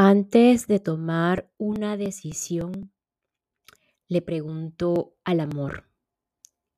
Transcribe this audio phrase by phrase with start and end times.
[0.00, 2.92] Antes de tomar una decisión,
[4.06, 5.90] le pregunto al amor,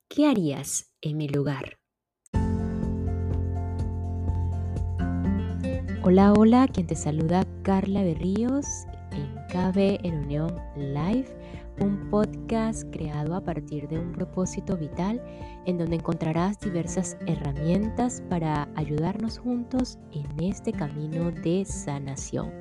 [0.08, 1.80] ¿qué harías en mi lugar?
[6.02, 8.64] Hola, hola, quien te saluda Carla Berríos
[9.50, 11.26] KB en Unión Live,
[11.80, 15.20] un podcast creado a partir de un propósito vital
[15.66, 22.52] en donde encontrarás diversas herramientas para ayudarnos juntos en este camino de sanación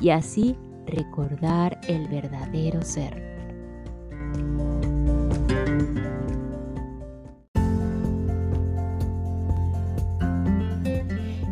[0.00, 0.56] y así
[0.86, 3.34] recordar el verdadero ser.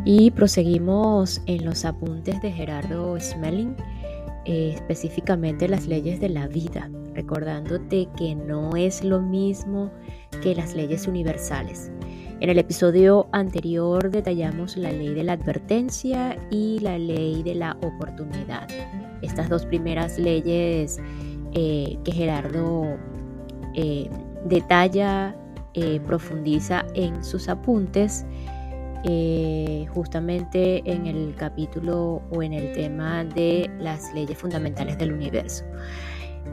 [0.05, 3.73] Y proseguimos en los apuntes de Gerardo Smelling,
[4.45, 9.91] eh, específicamente las leyes de la vida, recordándote que no es lo mismo
[10.41, 11.91] que las leyes universales.
[12.39, 17.77] En el episodio anterior detallamos la ley de la advertencia y la ley de la
[17.81, 18.67] oportunidad.
[19.21, 20.99] Estas dos primeras leyes
[21.53, 22.97] eh, que Gerardo
[23.75, 24.09] eh,
[24.45, 25.37] detalla,
[26.05, 28.27] profundiza en sus apuntes,
[29.03, 35.65] eh, justamente en el capítulo o en el tema de las leyes fundamentales del universo.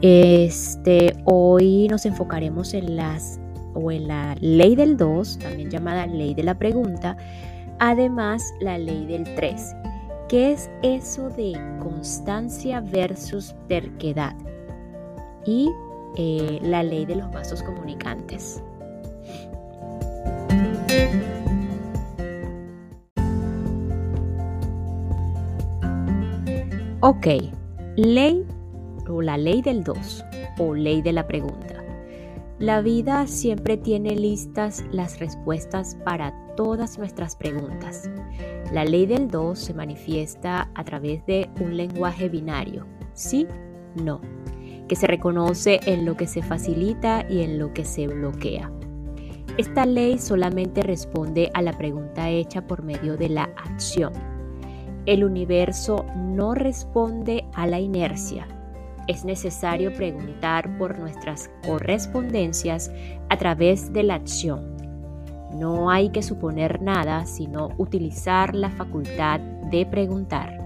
[0.01, 3.39] Este, hoy nos enfocaremos en las
[3.73, 7.15] o en la ley del 2, también llamada ley de la pregunta,
[7.79, 9.75] además la ley del 3.
[10.27, 14.35] ¿Qué es eso de constancia versus terquedad?
[15.45, 15.69] Y
[16.15, 18.61] eh, la ley de los vasos comunicantes.
[27.03, 27.25] Ok,
[27.95, 28.45] ley
[29.09, 30.23] o la ley del 2
[30.59, 31.83] o ley de la pregunta.
[32.59, 38.07] La vida siempre tiene listas las respuestas para todas nuestras preguntas.
[38.71, 43.47] La ley del 2 se manifiesta a través de un lenguaje binario, sí,
[43.95, 44.21] no,
[44.87, 48.71] que se reconoce en lo que se facilita y en lo que se bloquea.
[49.57, 54.30] Esta ley solamente responde a la pregunta hecha por medio de la acción
[55.05, 58.47] el universo no responde a la inercia.
[59.07, 62.91] Es necesario preguntar por nuestras correspondencias
[63.29, 64.77] a través de la acción.
[65.53, 70.57] No hay que suponer nada, sino utilizar la facultad de preguntar.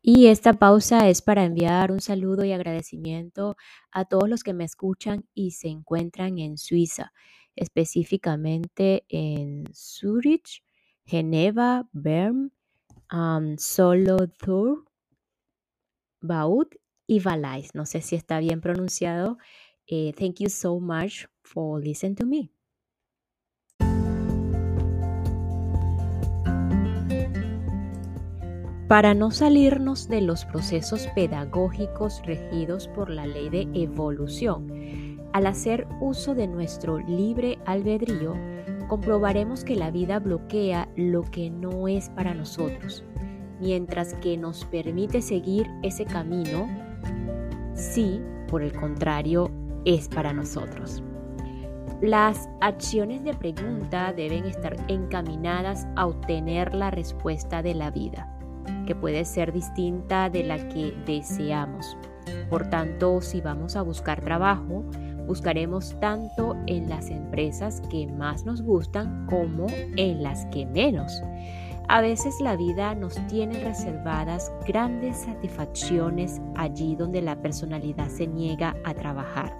[0.00, 3.56] Y esta pausa es para enviar un saludo y agradecimiento
[3.90, 7.12] a todos los que me escuchan y se encuentran en Suiza
[7.58, 10.62] específicamente en Zurich,
[11.04, 12.52] Geneva, Bern,
[13.12, 14.84] um, Solothurn,
[16.20, 16.68] Baud
[17.06, 17.74] y Valais.
[17.74, 19.38] No sé si está bien pronunciado.
[19.86, 22.50] Eh, thank you so much for listening to me.
[28.88, 35.86] Para no salirnos de los procesos pedagógicos regidos por la ley de evolución, al hacer
[36.00, 38.34] uso de nuestro libre albedrío,
[38.88, 43.04] comprobaremos que la vida bloquea lo que no es para nosotros,
[43.60, 46.68] mientras que nos permite seguir ese camino,
[47.74, 49.50] sí, por el contrario,
[49.84, 51.02] es para nosotros.
[52.00, 58.32] Las acciones de pregunta deben estar encaminadas a obtener la respuesta de la vida,
[58.86, 61.96] que puede ser distinta de la que deseamos.
[62.48, 64.84] Por tanto, si vamos a buscar trabajo,
[65.28, 69.66] Buscaremos tanto en las empresas que más nos gustan como
[69.96, 71.22] en las que menos.
[71.86, 78.74] A veces la vida nos tiene reservadas grandes satisfacciones allí donde la personalidad se niega
[78.84, 79.54] a trabajar.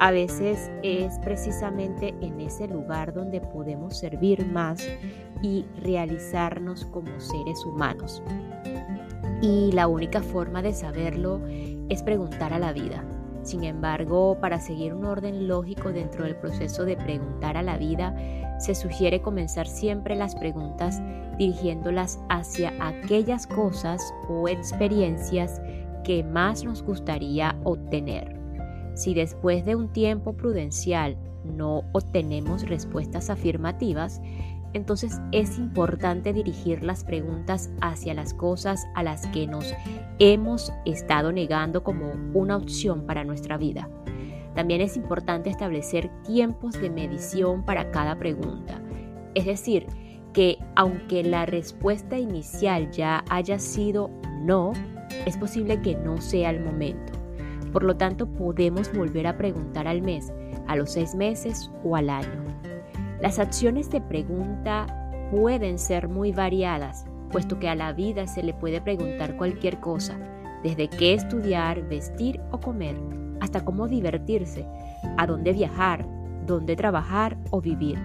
[0.00, 4.84] A veces es precisamente en ese lugar donde podemos servir más
[5.40, 8.22] y realizarnos como seres humanos.
[9.40, 11.40] Y la única forma de saberlo
[11.88, 13.04] es preguntar a la vida.
[13.42, 18.14] Sin embargo, para seguir un orden lógico dentro del proceso de preguntar a la vida,
[18.58, 21.00] se sugiere comenzar siempre las preguntas
[21.38, 25.60] dirigiéndolas hacia aquellas cosas o experiencias
[26.04, 28.38] que más nos gustaría obtener.
[28.94, 34.20] Si después de un tiempo prudencial no obtenemos respuestas afirmativas,
[34.72, 39.74] entonces es importante dirigir las preguntas hacia las cosas a las que nos
[40.18, 43.88] hemos estado negando como una opción para nuestra vida.
[44.54, 48.80] También es importante establecer tiempos de medición para cada pregunta.
[49.34, 49.86] Es decir,
[50.32, 54.72] que aunque la respuesta inicial ya haya sido no,
[55.26, 57.12] es posible que no sea el momento.
[57.72, 60.32] Por lo tanto, podemos volver a preguntar al mes,
[60.66, 62.59] a los seis meses o al año.
[63.20, 64.86] Las acciones de pregunta
[65.30, 70.18] pueden ser muy variadas, puesto que a la vida se le puede preguntar cualquier cosa,
[70.62, 72.96] desde qué estudiar, vestir o comer,
[73.40, 74.66] hasta cómo divertirse,
[75.18, 76.06] a dónde viajar,
[76.46, 77.98] dónde trabajar o vivir,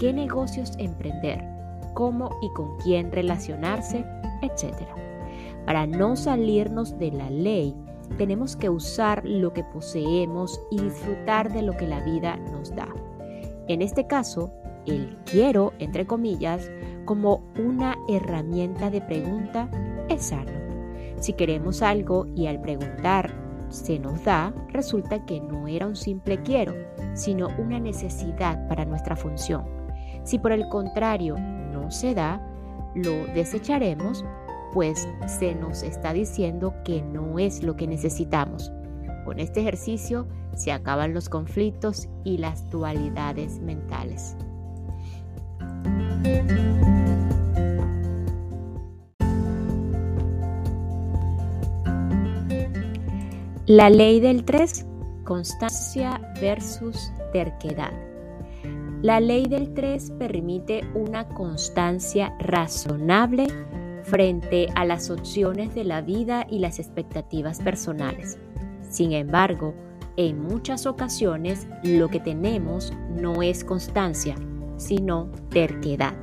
[0.00, 1.44] qué negocios emprender,
[1.94, 4.04] cómo y con quién relacionarse,
[4.42, 4.74] etc.
[5.64, 7.74] Para no salirnos de la ley,
[8.18, 12.88] tenemos que usar lo que poseemos y disfrutar de lo que la vida nos da.
[13.68, 14.52] En este caso,
[14.86, 16.70] el quiero, entre comillas,
[17.04, 19.68] como una herramienta de pregunta
[20.08, 20.52] es sano.
[21.18, 23.34] Si queremos algo y al preguntar
[23.68, 26.74] se nos da, resulta que no era un simple quiero,
[27.14, 29.64] sino una necesidad para nuestra función.
[30.22, 32.40] Si por el contrario no se da,
[32.94, 34.24] lo desecharemos,
[34.72, 38.72] pues se nos está diciendo que no es lo que necesitamos.
[39.26, 44.36] Con este ejercicio se acaban los conflictos y las dualidades mentales.
[53.66, 54.86] La ley del 3,
[55.24, 57.92] constancia versus terquedad.
[59.02, 63.48] La ley del 3 permite una constancia razonable
[64.04, 68.38] frente a las opciones de la vida y las expectativas personales.
[68.96, 69.74] Sin embargo,
[70.16, 74.36] en muchas ocasiones lo que tenemos no es constancia,
[74.78, 76.14] sino terquedad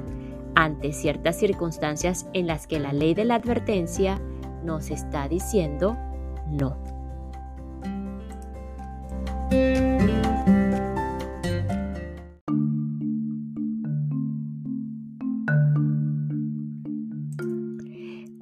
[0.55, 4.19] ante ciertas circunstancias en las que la ley de la advertencia
[4.63, 5.95] nos está diciendo
[6.47, 6.75] no.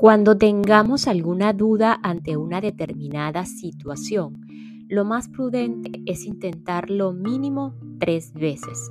[0.02, 4.48] Cuando tengamos alguna duda ante una determinada situación,
[4.90, 8.90] lo más prudente es intentar lo mínimo tres veces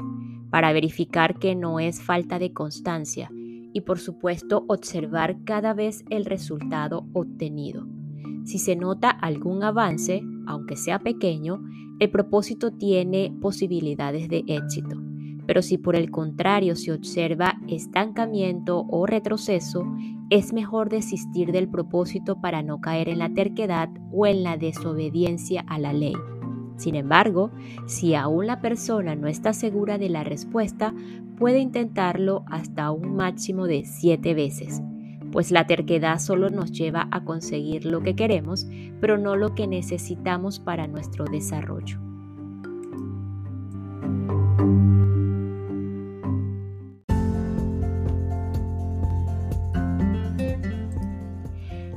[0.51, 3.29] para verificar que no es falta de constancia
[3.73, 7.89] y por supuesto observar cada vez el resultado obtenido.
[8.45, 11.61] Si se nota algún avance, aunque sea pequeño,
[11.99, 15.03] el propósito tiene posibilidades de éxito.
[15.45, 19.85] Pero si por el contrario se observa estancamiento o retroceso,
[20.31, 25.65] es mejor desistir del propósito para no caer en la terquedad o en la desobediencia
[25.67, 26.15] a la ley.
[26.77, 27.51] Sin embargo,
[27.87, 30.95] si aún la persona no está segura de la respuesta,
[31.37, 34.81] puede intentarlo hasta un máximo de siete veces,
[35.33, 38.67] pues la terquedad solo nos lleva a conseguir lo que queremos,
[39.01, 41.99] pero no lo que necesitamos para nuestro desarrollo.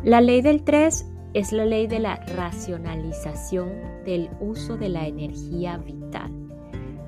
[0.03, 3.71] La ley del 3 es la ley de la racionalización
[4.03, 6.29] del uso de la energía vital.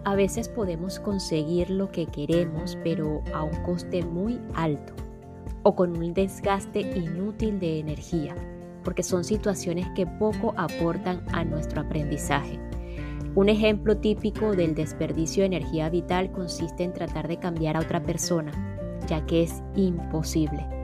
[0.06, 4.94] A veces podemos conseguir lo que queremos, pero a un coste muy alto
[5.64, 8.34] o con un desgaste inútil de energía,
[8.86, 12.62] porque son situaciones que poco aportan a nuestro aprendizaje.
[13.36, 18.02] Un ejemplo típico del desperdicio de energía vital consiste en tratar de cambiar a otra
[18.02, 18.54] persona,
[19.10, 20.75] ya que es imposible.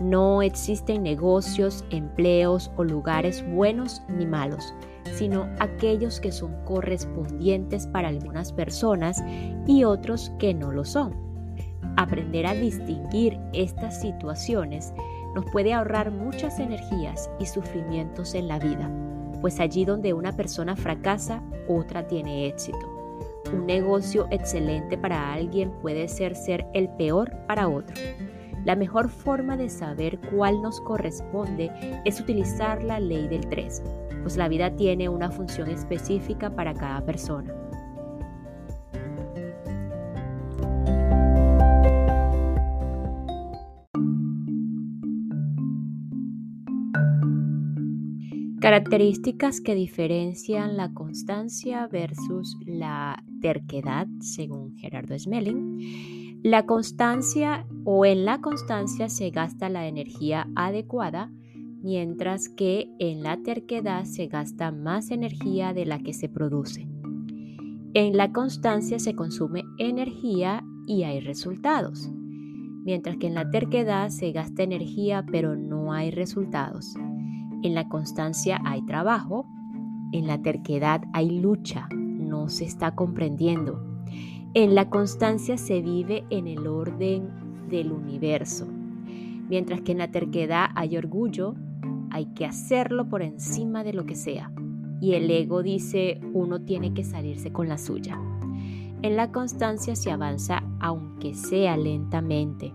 [0.00, 4.74] No existen negocios, empleos o lugares buenos ni malos,
[5.12, 9.22] sino aquellos que son correspondientes para algunas personas
[9.66, 11.14] y otros que no lo son.
[11.96, 14.94] Aprender a distinguir estas situaciones
[15.34, 18.90] nos puede ahorrar muchas energías y sufrimientos en la vida,
[19.42, 22.78] pues allí donde una persona fracasa, otra tiene éxito.
[23.52, 27.94] Un negocio excelente para alguien puede ser ser el peor para otro.
[28.64, 31.70] La mejor forma de saber cuál nos corresponde
[32.04, 33.82] es utilizar la ley del 3,
[34.22, 37.54] pues la vida tiene una función específica para cada persona.
[48.60, 56.29] Características que diferencian la constancia versus la terquedad, según Gerardo Smelling.
[56.42, 61.30] La constancia o en la constancia se gasta la energía adecuada,
[61.82, 66.88] mientras que en la terquedad se gasta más energía de la que se produce.
[67.92, 74.32] En la constancia se consume energía y hay resultados, mientras que en la terquedad se
[74.32, 76.94] gasta energía pero no hay resultados.
[77.62, 79.46] En la constancia hay trabajo,
[80.12, 83.89] en la terquedad hay lucha, no se está comprendiendo.
[84.52, 88.66] En la constancia se vive en el orden del universo,
[89.48, 91.54] mientras que en la terquedad hay orgullo,
[92.10, 94.50] hay que hacerlo por encima de lo que sea.
[95.00, 98.20] Y el ego dice uno tiene que salirse con la suya.
[99.02, 102.74] En la constancia se avanza aunque sea lentamente,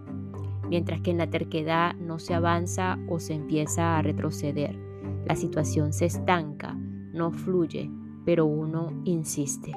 [0.70, 4.79] mientras que en la terquedad no se avanza o se empieza a retroceder.
[5.27, 6.74] La situación se estanca,
[7.12, 7.91] no fluye,
[8.24, 9.74] pero uno insiste.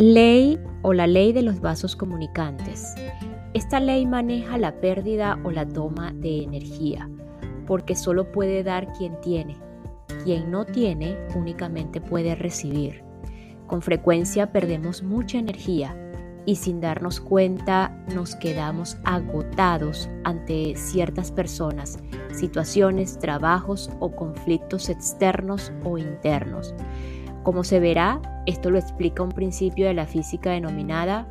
[0.00, 2.94] Ley o la ley de los vasos comunicantes.
[3.52, 7.10] Esta ley maneja la pérdida o la toma de energía,
[7.66, 9.56] porque solo puede dar quien tiene.
[10.22, 13.02] Quien no tiene únicamente puede recibir.
[13.66, 15.96] Con frecuencia perdemos mucha energía
[16.46, 21.98] y sin darnos cuenta nos quedamos agotados ante ciertas personas,
[22.32, 26.72] situaciones, trabajos o conflictos externos o internos.
[27.48, 31.26] Como se verá, esto lo explica un principio de la física denominada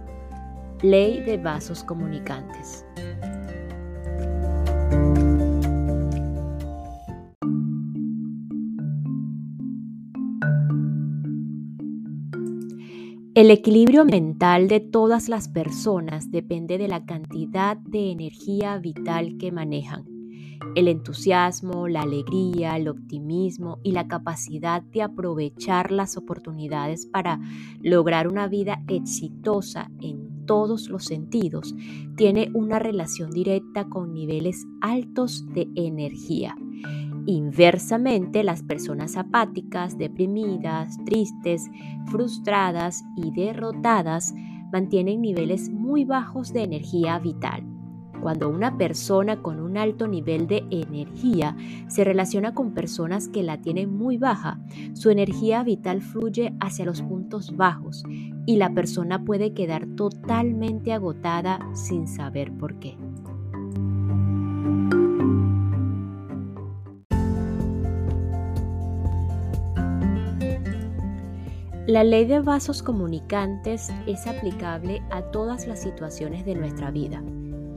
[0.81, 2.83] ley de vasos comunicantes.
[13.35, 19.51] El equilibrio mental de todas las personas depende de la cantidad de energía vital que
[19.51, 20.06] manejan
[20.77, 27.39] el entusiasmo, la alegría, el optimismo y la capacidad de aprovechar las oportunidades para
[27.81, 31.73] lograr una vida exitosa en todos los sentidos
[32.15, 36.55] tiene una relación directa con niveles altos de energía.
[37.25, 41.71] Inversamente, las personas apáticas, deprimidas, tristes,
[42.05, 44.31] frustradas y derrotadas
[44.71, 47.76] mantienen niveles muy bajos de energía vital.
[48.21, 51.55] Cuando una persona con un alto nivel de energía
[51.87, 54.59] se relaciona con personas que la tienen muy baja,
[54.93, 58.03] su energía vital fluye hacia los puntos bajos
[58.45, 62.97] y la persona puede quedar totalmente agotada sin saber por qué.
[71.85, 77.23] La ley de vasos comunicantes es aplicable a todas las situaciones de nuestra vida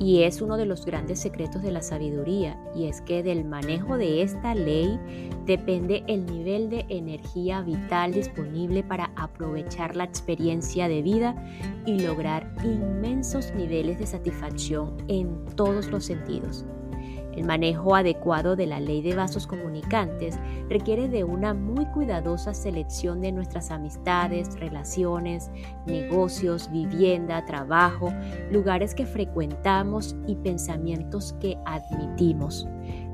[0.00, 3.98] y es uno de los grandes secretos de la sabiduría, y es que del manejo
[3.98, 4.98] de esta ley
[5.44, 11.36] depende el nivel de energía vital disponible para aprovechar la experiencia de vida
[11.84, 16.64] y lograr inmensos niveles de satisfacción en todos los sentidos.
[17.36, 23.20] El manejo adecuado de la ley de vasos comunicantes requiere de una muy cuidadosa selección
[23.20, 25.50] de nuestras amistades, relaciones,
[25.86, 28.12] negocios, vivienda, trabajo,
[28.50, 32.66] lugares que frecuentamos y pensamientos que admitimos.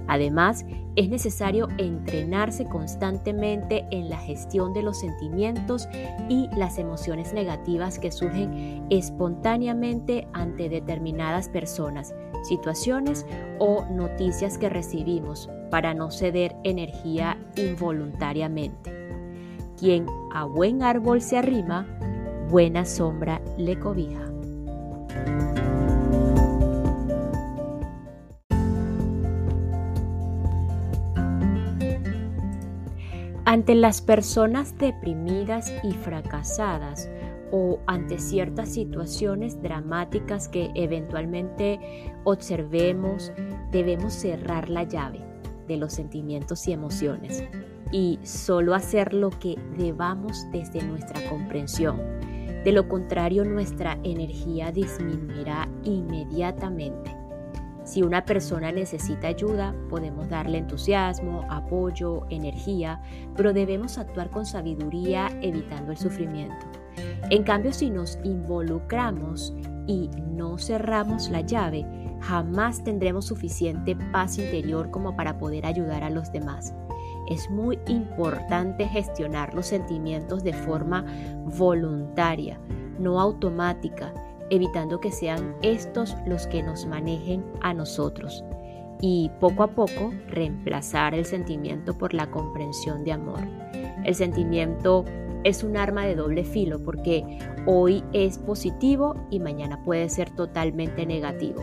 [0.08, 5.88] Además, es necesario entrenarse constantemente en la gestión de los sentimientos
[6.28, 12.14] y las emociones negativas que surgen espontáneamente ante determinadas personas,
[12.46, 13.26] situaciones
[13.58, 18.92] o noticias que recibimos para no ceder energía involuntariamente.
[19.78, 21.86] Quien a buen árbol se arrima,
[22.48, 24.26] buena sombra le cobija.
[33.44, 37.08] Ante las personas deprimidas y fracasadas
[37.52, 41.78] o ante ciertas situaciones dramáticas que eventualmente
[42.24, 43.32] observemos,
[43.70, 45.20] debemos cerrar la llave
[45.68, 47.44] de los sentimientos y emociones
[47.92, 52.00] y solo hacer lo que debamos desde nuestra comprensión.
[52.64, 57.16] De lo contrario, nuestra energía disminuirá inmediatamente.
[57.84, 63.00] Si una persona necesita ayuda, podemos darle entusiasmo, apoyo, energía,
[63.36, 66.66] pero debemos actuar con sabiduría evitando el sufrimiento.
[67.30, 69.54] En cambio, si nos involucramos
[69.86, 71.84] y no cerramos la llave,
[72.20, 76.74] jamás tendremos suficiente paz interior como para poder ayudar a los demás.
[77.28, 81.04] Es muy importante gestionar los sentimientos de forma
[81.58, 82.60] voluntaria,
[82.98, 84.12] no automática,
[84.50, 88.44] evitando que sean estos los que nos manejen a nosotros
[89.00, 93.40] y poco a poco reemplazar el sentimiento por la comprensión de amor.
[94.04, 95.04] El sentimiento
[95.46, 101.06] es un arma de doble filo porque hoy es positivo y mañana puede ser totalmente
[101.06, 101.62] negativo.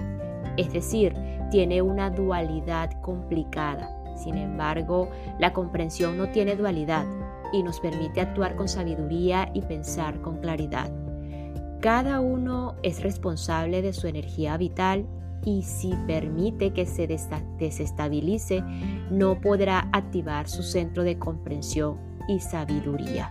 [0.55, 1.13] Es decir,
[1.51, 3.89] tiene una dualidad complicada.
[4.15, 7.05] Sin embargo, la comprensión no tiene dualidad
[7.51, 10.89] y nos permite actuar con sabiduría y pensar con claridad.
[11.81, 15.05] Cada uno es responsable de su energía vital
[15.43, 18.63] y si permite que se desestabilice,
[19.11, 21.97] no podrá activar su centro de comprensión
[22.29, 23.27] y sabiduría.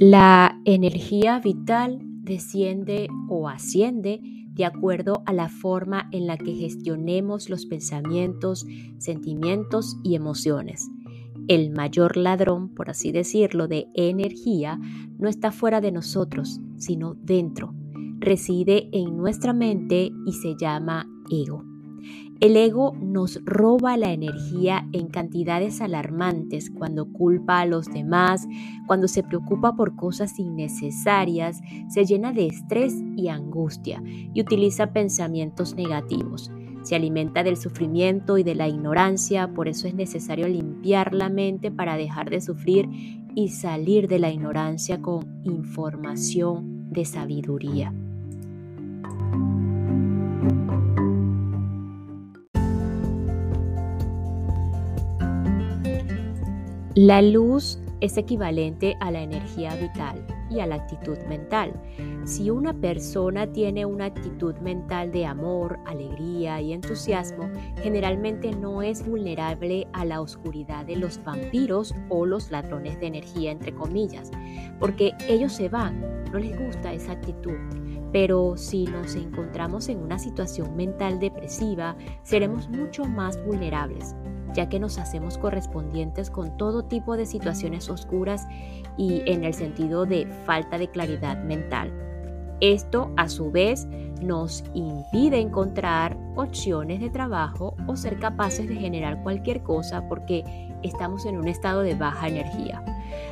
[0.00, 4.20] La energía vital desciende o asciende
[4.52, 8.64] de acuerdo a la forma en la que gestionemos los pensamientos,
[8.98, 10.88] sentimientos y emociones.
[11.48, 14.78] El mayor ladrón, por así decirlo, de energía
[15.18, 17.74] no está fuera de nosotros, sino dentro.
[18.20, 21.67] Reside en nuestra mente y se llama ego.
[22.40, 28.46] El ego nos roba la energía en cantidades alarmantes cuando culpa a los demás,
[28.86, 35.74] cuando se preocupa por cosas innecesarias, se llena de estrés y angustia y utiliza pensamientos
[35.74, 36.52] negativos.
[36.82, 41.72] Se alimenta del sufrimiento y de la ignorancia, por eso es necesario limpiar la mente
[41.72, 42.88] para dejar de sufrir
[43.34, 47.92] y salir de la ignorancia con información de sabiduría.
[57.00, 61.72] La luz es equivalente a la energía vital y a la actitud mental.
[62.24, 67.48] Si una persona tiene una actitud mental de amor, alegría y entusiasmo,
[67.84, 73.52] generalmente no es vulnerable a la oscuridad de los vampiros o los ladrones de energía,
[73.52, 74.32] entre comillas,
[74.80, 76.00] porque ellos se van,
[76.32, 77.54] no les gusta esa actitud.
[78.10, 84.16] Pero si nos encontramos en una situación mental depresiva, seremos mucho más vulnerables
[84.54, 88.46] ya que nos hacemos correspondientes con todo tipo de situaciones oscuras
[88.96, 91.92] y en el sentido de falta de claridad mental.
[92.60, 93.86] Esto a su vez
[94.20, 100.44] nos impide encontrar opciones de trabajo o ser capaces de generar cualquier cosa porque
[100.82, 102.82] estamos en un estado de baja energía.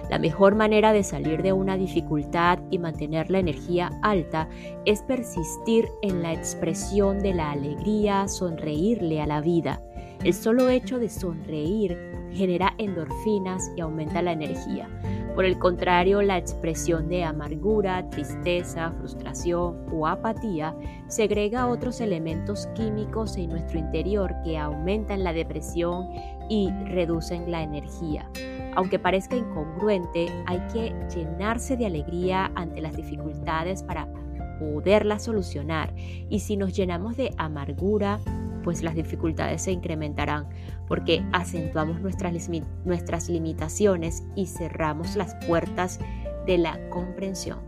[0.09, 4.49] La mejor manera de salir de una dificultad y mantener la energía alta
[4.85, 9.83] es persistir en la expresión de la alegría, sonreírle a la vida
[10.25, 11.97] el solo hecho de sonreír
[12.33, 14.89] genera endorfinas y aumenta la energía.
[15.35, 20.75] Por el contrario, la expresión de amargura, tristeza, frustración o apatía
[21.09, 26.09] segrega otros elementos químicos en nuestro interior que aumentan la depresión
[26.49, 28.31] y reducen la energía.
[28.77, 34.09] Aunque parezca incongruente, hay que llenarse de alegría ante las dificultades para
[34.59, 35.95] poderlas solucionar.
[35.97, 38.21] Y si nos llenamos de amargura,
[38.65, 40.49] pues las dificultades se incrementarán
[40.89, 42.51] porque acentuamos nuestras,
[42.85, 46.01] nuestras limitaciones y cerramos las puertas
[46.47, 47.59] de la comprensión.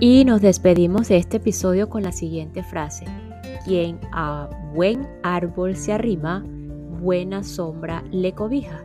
[0.00, 3.04] Y nos despedimos de este episodio con la siguiente frase.
[3.64, 6.44] Quien a buen árbol se arrima,
[7.02, 8.84] buena sombra le cobija.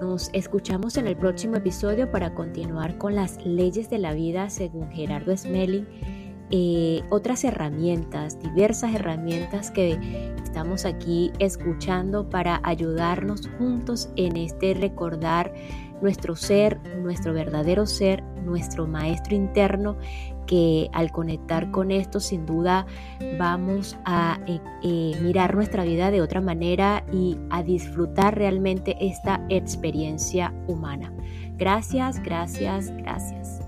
[0.00, 4.90] Nos escuchamos en el próximo episodio para continuar con las leyes de la vida según
[4.90, 5.86] Gerardo Smelling.
[6.50, 9.98] Eh, otras herramientas, diversas herramientas que
[10.42, 15.54] estamos aquí escuchando para ayudarnos juntos en este recordar
[16.02, 19.96] nuestro ser, nuestro verdadero ser, nuestro maestro interno
[20.46, 22.86] que al conectar con esto sin duda
[23.38, 29.44] vamos a eh, eh, mirar nuestra vida de otra manera y a disfrutar realmente esta
[29.48, 31.12] experiencia humana.
[31.56, 33.60] Gracias, gracias, gracias.